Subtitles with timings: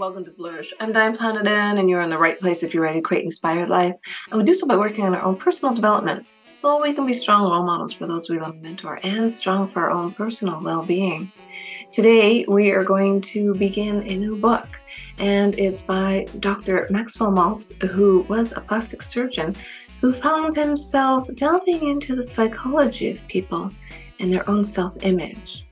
[0.00, 0.72] Welcome to Flourish.
[0.80, 3.68] I'm Diane Planidin and you're in the right place if you're ready to create inspired
[3.68, 3.94] life.
[4.30, 7.12] And we do so by working on our own personal development so we can be
[7.12, 10.58] strong role models for those we love and mentor and strong for our own personal
[10.62, 11.30] well being.
[11.90, 14.80] Today, we are going to begin a new book,
[15.18, 16.86] and it's by Dr.
[16.88, 19.54] Maxwell Maltz, who was a plastic surgeon
[20.00, 23.70] who found himself delving into the psychology of people
[24.18, 25.66] and their own self image.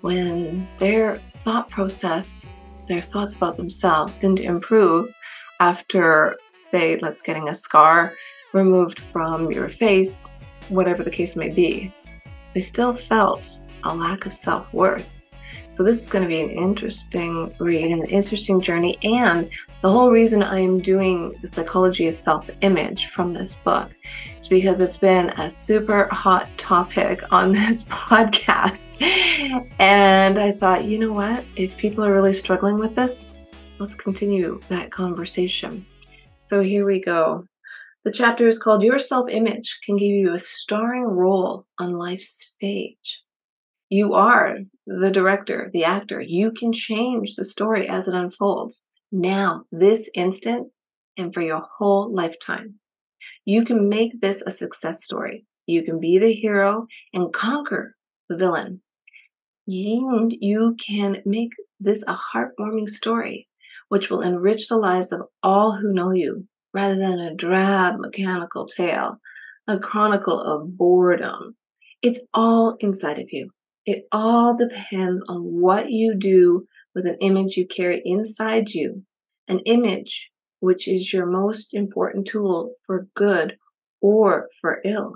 [0.00, 2.50] When their thought process
[2.86, 5.14] their thoughts about themselves didn't improve
[5.60, 8.14] after, say, let's getting a scar
[8.52, 10.28] removed from your face,
[10.68, 11.92] whatever the case may be.
[12.54, 13.46] They still felt
[13.84, 15.21] a lack of self worth.
[15.72, 18.98] So, this is going to be an interesting read and an interesting journey.
[19.02, 19.48] And
[19.80, 23.88] the whole reason I am doing the psychology of self image from this book
[24.38, 29.00] is because it's been a super hot topic on this podcast.
[29.78, 31.42] And I thought, you know what?
[31.56, 33.30] If people are really struggling with this,
[33.78, 35.86] let's continue that conversation.
[36.42, 37.46] So, here we go.
[38.04, 42.28] The chapter is called Your Self Image Can Give You a Starring Role on Life's
[42.28, 43.22] Stage.
[43.92, 46.18] You are the director, the actor.
[46.18, 50.68] You can change the story as it unfolds now, this instant,
[51.18, 52.76] and for your whole lifetime.
[53.44, 55.44] You can make this a success story.
[55.66, 57.94] You can be the hero and conquer
[58.30, 58.80] the villain.
[59.66, 63.46] And you can make this a heartwarming story,
[63.90, 68.66] which will enrich the lives of all who know you, rather than a drab mechanical
[68.66, 69.18] tale,
[69.68, 71.56] a chronicle of boredom.
[72.00, 73.50] It's all inside of you.
[73.84, 79.02] It all depends on what you do with an image you carry inside you,
[79.48, 80.30] an image
[80.60, 83.56] which is your most important tool for good
[84.00, 85.14] or for ill.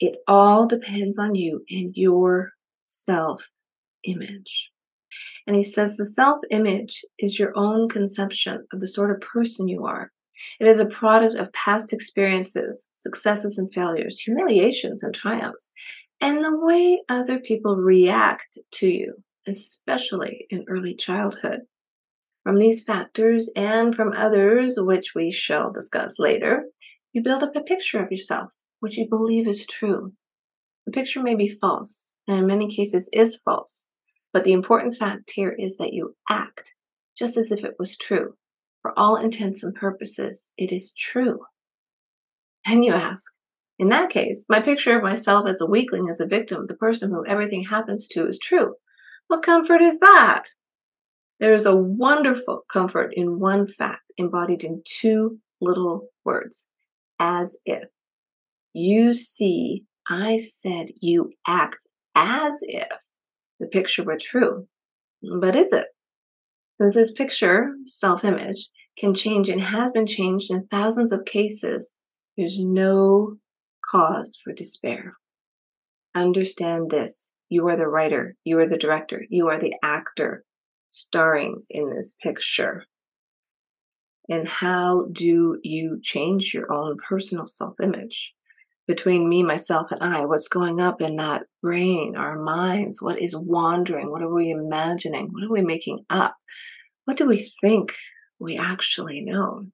[0.00, 2.50] It all depends on you and your
[2.84, 3.48] self
[4.04, 4.70] image.
[5.46, 9.68] And he says the self image is your own conception of the sort of person
[9.68, 10.10] you are.
[10.60, 15.70] It is a product of past experiences, successes and failures, humiliations and triumphs,
[16.20, 19.14] and the way other people react to you,
[19.46, 21.60] especially in early childhood.
[22.42, 26.66] From these factors and from others, which we shall discuss later,
[27.12, 30.12] you build up a picture of yourself, which you believe is true.
[30.86, 33.88] The picture may be false, and in many cases is false,
[34.32, 36.72] but the important fact here is that you act
[37.18, 38.34] just as if it was true.
[38.82, 41.40] For all intents and purposes, it is true.
[42.64, 43.32] And you ask,
[43.78, 47.10] in that case, my picture of myself as a weakling, as a victim, the person
[47.10, 48.74] who everything happens to, is true.
[49.28, 50.44] What comfort is that?
[51.40, 56.70] There is a wonderful comfort in one fact embodied in two little words
[57.18, 57.88] as if.
[58.72, 62.88] You see, I said you act as if
[63.60, 64.66] the picture were true.
[65.40, 65.86] But is it?
[66.72, 71.94] Since this picture, self image, can change and has been changed in thousands of cases,
[72.36, 73.36] there's no
[73.90, 75.14] cause for despair.
[76.14, 77.32] Understand this.
[77.48, 80.44] You are the writer, you are the director, you are the actor
[80.88, 82.84] starring in this picture.
[84.28, 88.34] And how do you change your own personal self image?
[88.88, 93.02] Between me, myself, and I, what's going up in that brain, our minds?
[93.02, 94.10] What is wandering?
[94.10, 95.28] What are we imagining?
[95.32, 96.36] What are we making up?
[97.04, 97.94] What do we think
[98.38, 99.66] we actually know?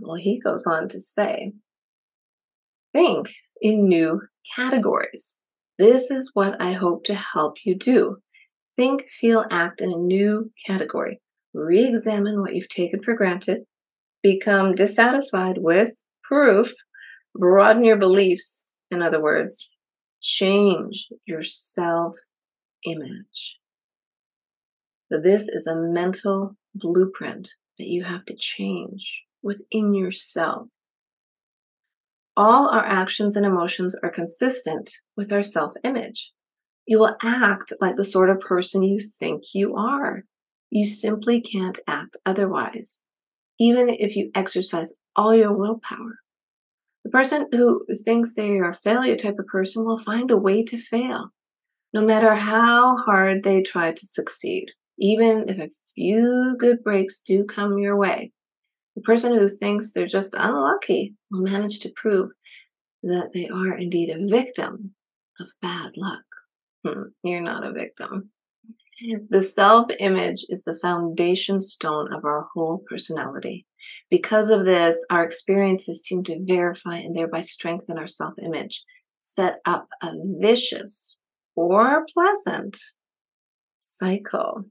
[0.00, 1.52] Well, he goes on to say
[2.92, 4.20] think in new
[4.54, 5.38] categories.
[5.78, 8.18] This is what I hope to help you do.
[8.76, 11.20] Think, feel, act in a new category.
[11.54, 13.62] Re examine what you've taken for granted.
[14.22, 15.90] Become dissatisfied with
[16.22, 16.72] proof.
[17.34, 18.72] Broaden your beliefs.
[18.90, 19.70] In other words,
[20.20, 22.14] change your self
[22.84, 23.58] image.
[25.10, 30.68] So, this is a mental blueprint that you have to change within yourself
[32.36, 36.32] all our actions and emotions are consistent with our self image.
[36.86, 40.24] You will act like the sort of person you think you are.
[40.70, 43.00] You simply can't act otherwise,
[43.58, 46.18] even if you exercise all your willpower.
[47.04, 50.62] The person who thinks they are a failure type of person will find a way
[50.64, 51.30] to fail,
[51.92, 57.44] no matter how hard they try to succeed, even if a few good breaks do
[57.44, 58.32] come your way.
[58.96, 62.30] The person who thinks they're just unlucky will manage to prove
[63.02, 64.94] that they are indeed a victim
[65.38, 66.24] of bad luck.
[66.84, 68.30] Hmm, you're not a victim.
[69.30, 73.66] The self image is the foundation stone of our whole personality.
[74.10, 78.84] Because of this, our experiences seem to verify and thereby strengthen our self image,
[79.18, 81.16] set up a vicious
[81.56, 82.78] or pleasant
[83.78, 84.64] cycle.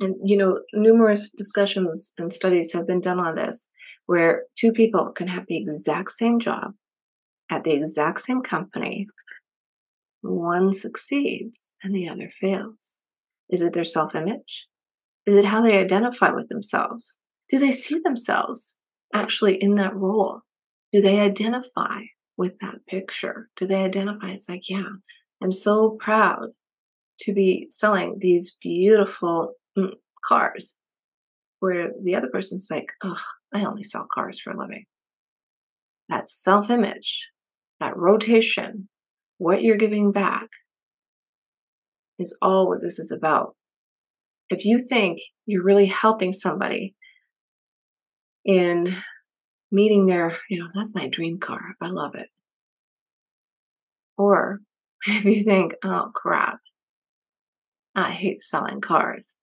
[0.00, 3.70] And, you know, numerous discussions and studies have been done on this
[4.06, 6.72] where two people can have the exact same job
[7.50, 9.06] at the exact same company.
[10.22, 12.98] One succeeds and the other fails.
[13.50, 14.66] Is it their self image?
[15.26, 17.18] Is it how they identify with themselves?
[17.48, 18.78] Do they see themselves
[19.12, 20.40] actually in that role?
[20.92, 22.00] Do they identify
[22.36, 23.48] with that picture?
[23.56, 24.30] Do they identify?
[24.30, 24.88] It's like, yeah,
[25.42, 26.48] I'm so proud
[27.20, 29.94] to be selling these beautiful Mm,
[30.24, 30.76] cars.
[31.60, 33.20] Where the other person's like, oh,
[33.54, 34.84] I only sell cars for a living.
[36.08, 37.28] That self image,
[37.80, 38.88] that rotation,
[39.38, 40.48] what you're giving back
[42.18, 43.56] is all what this is about.
[44.48, 46.94] If you think you're really helping somebody
[48.44, 48.94] in
[49.70, 51.76] meeting their, you know, that's my dream car.
[51.80, 52.28] I love it.
[54.18, 54.60] Or
[55.06, 56.58] if you think, oh crap,
[57.94, 59.36] I hate selling cars,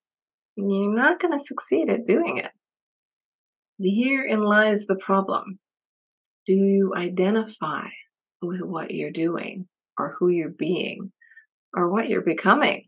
[0.58, 2.50] you're not going to succeed at doing it.
[3.80, 5.60] Herein lies the problem.
[6.46, 7.86] Do you identify
[8.42, 9.68] with what you're doing
[9.98, 11.12] or who you're being
[11.76, 12.86] or what you're becoming?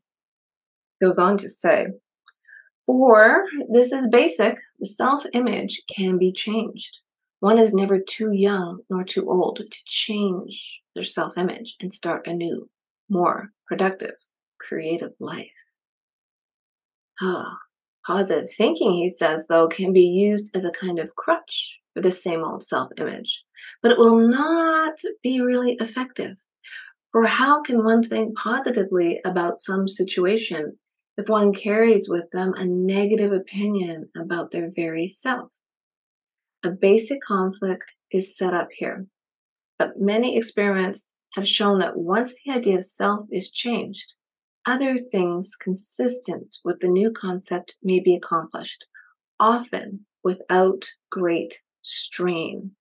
[1.00, 1.86] Goes on to say,
[2.86, 6.98] or this is basic, the self image can be changed.
[7.38, 12.26] One is never too young nor too old to change their self image and start
[12.26, 12.68] a new,
[13.08, 14.14] more productive,
[14.58, 15.46] creative life.
[17.22, 17.58] Ah,
[18.06, 22.12] positive thinking, he says, though, can be used as a kind of crutch for the
[22.12, 23.42] same old self image,
[23.82, 26.36] but it will not be really effective.
[27.12, 30.78] For how can one think positively about some situation
[31.16, 35.50] if one carries with them a negative opinion about their very self.
[36.64, 39.06] A basic conflict is set up here,
[39.78, 44.14] but many experiments have shown that once the idea of self is changed,
[44.66, 48.84] other things consistent with the new concept may be accomplished,
[49.38, 52.72] often without great strain.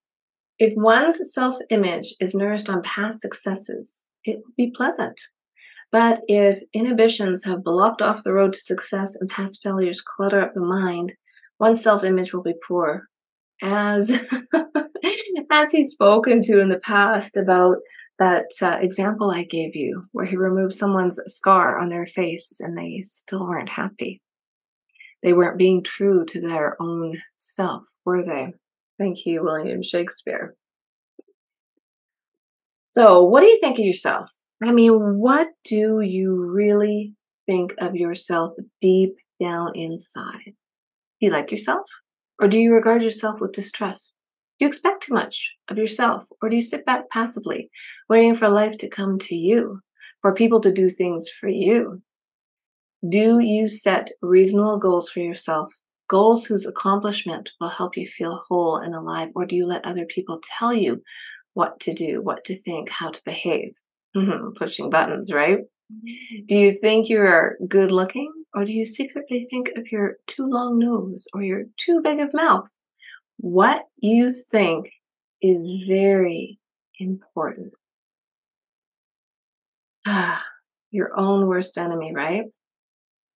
[0.57, 5.19] If one's self image is nourished on past successes, it will be pleasant
[5.91, 10.53] but if inhibitions have blocked off the road to success and past failures clutter up
[10.53, 11.13] the mind,
[11.59, 13.07] one's self image will be poor.
[13.61, 14.11] As,
[15.51, 17.77] as he's spoken to in the past about
[18.19, 22.77] that uh, example I gave you, where he removed someone's scar on their face and
[22.77, 24.21] they still weren't happy.
[25.24, 28.54] They weren't being true to their own self, were they?
[28.98, 30.56] Thank you, William Shakespeare.
[32.86, 34.30] So, what do you think of yourself?
[34.62, 37.13] I mean, what do you really
[37.45, 40.44] think of yourself deep down inside?
[40.45, 41.86] Do you like yourself?
[42.42, 44.13] Or do you regard yourself with distrust?
[44.59, 46.27] Do you expect too much of yourself?
[46.41, 47.69] Or do you sit back passively,
[48.09, 49.79] waiting for life to come to you,
[50.21, 52.01] for people to do things for you?
[53.07, 55.69] Do you set reasonable goals for yourself,
[56.09, 59.29] goals whose accomplishment will help you feel whole and alive?
[59.33, 61.01] Or do you let other people tell you
[61.53, 63.71] what to do, what to think, how to behave?
[64.13, 65.59] Mm-hmm, pushing buttons, right?
[66.47, 70.79] Do you think you're good looking, or do you secretly think of your too long
[70.79, 72.69] nose or your too big of mouth?
[73.41, 74.91] What you think
[75.41, 76.59] is very
[77.00, 77.71] important.
[80.06, 80.44] Ah,
[80.91, 82.44] your own worst enemy, right?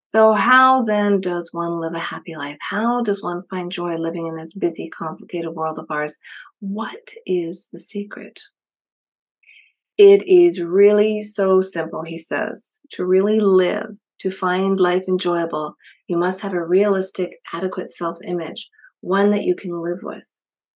[0.03, 2.57] So, how then does one live a happy life?
[2.59, 6.17] How does one find joy living in this busy, complicated world of ours?
[6.59, 8.37] What is the secret?
[9.97, 12.81] It is really so simple, he says.
[12.91, 15.75] To really live, to find life enjoyable,
[16.07, 18.69] you must have a realistic, adequate self image,
[19.03, 20.25] one that you can live with.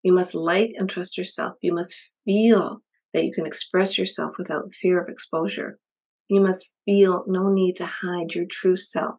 [0.04, 1.54] You must like and trust yourself.
[1.62, 2.80] You must feel
[3.14, 5.80] that you can express yourself without fear of exposure.
[6.28, 9.16] You must feel no need to hide your true self.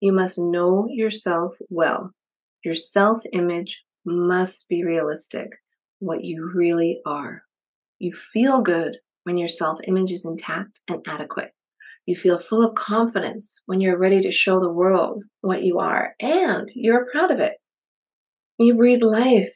[0.00, 2.12] You must know yourself well.
[2.62, 5.48] Your self image must be realistic,
[5.98, 7.42] what you really are.
[7.98, 11.52] You feel good when your self image is intact and adequate.
[12.04, 16.14] You feel full of confidence when you're ready to show the world what you are
[16.20, 17.54] and you're proud of it.
[18.62, 19.48] You breathe life,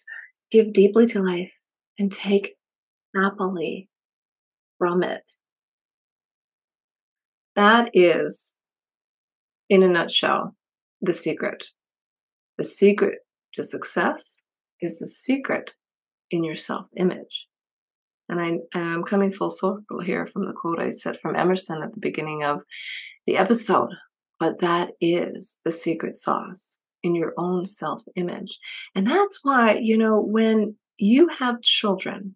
[0.51, 1.53] give deeply to life,
[1.99, 2.55] and take
[3.15, 3.91] happily
[4.79, 5.31] from it.
[7.55, 8.59] That is,
[9.69, 10.57] in a nutshell,
[11.03, 11.65] the secret.
[12.57, 13.19] The secret
[13.53, 14.45] to success
[14.81, 15.75] is the secret
[16.31, 17.47] in your self image.
[18.31, 21.93] And I, am coming full circle here from the quote I said from Emerson at
[21.93, 22.63] the beginning of
[23.27, 23.91] the episode.
[24.41, 28.59] But that is the secret sauce in your own self image.
[28.95, 32.35] And that's why, you know, when you have children,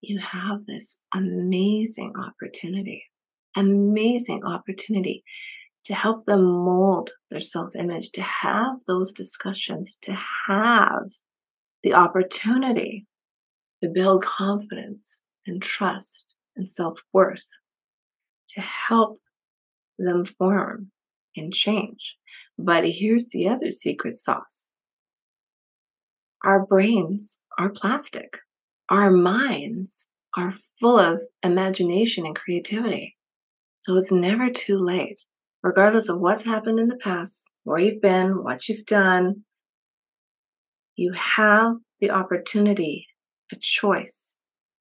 [0.00, 3.04] you have this amazing opportunity,
[3.56, 5.24] amazing opportunity
[5.84, 10.16] to help them mold their self image, to have those discussions, to
[10.48, 11.10] have
[11.82, 13.06] the opportunity
[13.82, 17.48] to build confidence and trust and self worth,
[18.48, 19.18] to help
[19.98, 20.92] them form
[21.36, 22.16] and change.
[22.58, 24.68] But here's the other secret sauce
[26.44, 28.38] our brains are plastic,
[28.88, 33.16] our minds are full of imagination and creativity.
[33.76, 35.18] So it's never too late,
[35.62, 39.44] regardless of what's happened in the past, where you've been, what you've done.
[40.94, 43.06] You have the opportunity,
[43.52, 44.36] a choice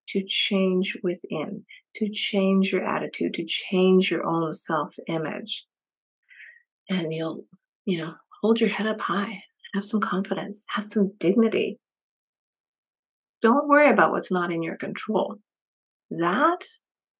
[0.10, 5.66] to change within, to change your attitude, to change your own self image.
[6.90, 7.46] And you'll,
[7.86, 9.42] you know, hold your head up high,
[9.74, 11.80] have some confidence, have some dignity.
[13.42, 15.36] Don't worry about what's not in your control.
[16.12, 16.64] That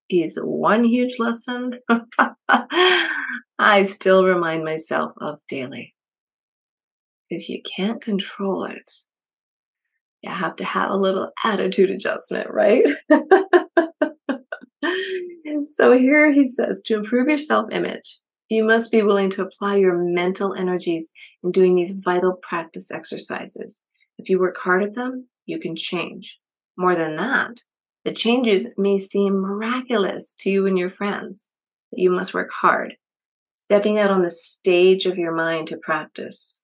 [0.10, 1.80] is one huge lesson
[3.60, 5.96] I still remind myself of daily.
[7.30, 8.92] If you can't control it,
[10.22, 12.86] you have to have a little attitude adjustment, right?
[15.68, 19.78] so here he says to improve your self image, you must be willing to apply
[19.78, 21.12] your mental energies
[21.44, 23.82] in doing these vital practice exercises.
[24.18, 26.38] If you work hard at them, you can change.
[26.78, 27.62] More than that,
[28.04, 31.50] the changes may seem miraculous to you and your friends,
[31.92, 32.96] but you must work hard,
[33.54, 36.62] stepping out on the stage of your mind to practice.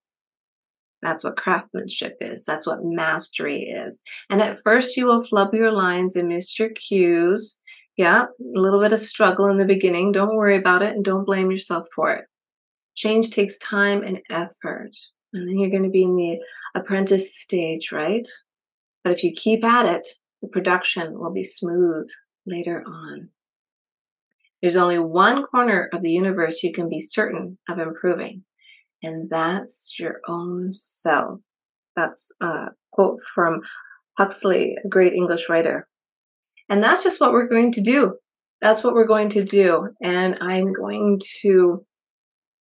[1.01, 2.45] That's what craftsmanship is.
[2.45, 4.01] That's what mastery is.
[4.29, 7.59] And at first, you will flub your lines and miss your cues.
[7.98, 10.12] Yeah, a little bit of struggle in the beginning.
[10.12, 12.25] Don't worry about it and don't blame yourself for it.
[12.95, 14.91] Change takes time and effort.
[15.33, 16.39] And then you're going to be in the
[16.75, 18.27] apprentice stage, right?
[19.03, 20.07] But if you keep at it,
[20.41, 22.07] the production will be smooth
[22.45, 23.29] later on.
[24.62, 28.43] There's only one corner of the universe you can be certain of improving,
[29.01, 31.39] and that's your own self.
[31.95, 33.62] That's a quote from
[34.17, 35.88] Huxley, a great English writer.
[36.71, 38.13] And that's just what we're going to do.
[38.61, 39.89] That's what we're going to do.
[40.01, 41.85] And I'm going to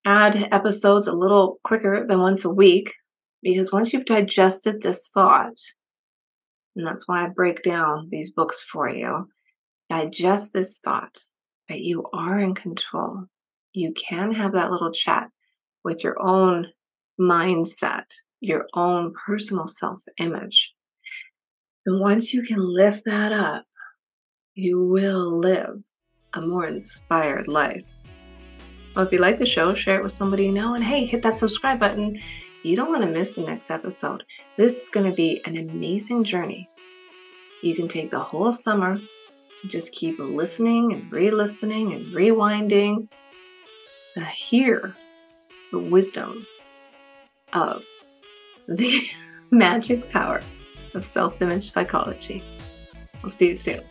[0.04, 2.92] add episodes a little quicker than once a week
[3.40, 5.54] because once you've digested this thought,
[6.74, 9.28] and that's why I break down these books for you.
[9.88, 11.16] Digest this thought
[11.68, 13.26] that you are in control.
[13.74, 15.28] You can have that little chat
[15.84, 16.66] with your own
[17.20, 18.06] mindset,
[18.40, 20.72] your own personal self image.
[21.86, 23.64] And once you can lift that up,
[24.60, 25.82] you will live
[26.34, 27.84] a more inspired life.
[28.94, 31.22] Well, if you like the show, share it with somebody you know, and hey, hit
[31.22, 32.20] that subscribe button
[32.62, 34.22] you don't want to miss the next episode.
[34.58, 36.68] This is going to be an amazing journey.
[37.62, 38.98] You can take the whole summer
[39.66, 43.08] just keep listening and re listening and rewinding
[44.14, 44.94] to hear
[45.70, 46.46] the wisdom
[47.52, 47.84] of
[48.68, 49.06] the
[49.50, 50.40] magic power
[50.94, 52.42] of self image psychology.
[53.22, 53.89] We'll see you soon.